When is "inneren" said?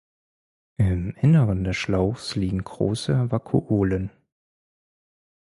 1.21-1.63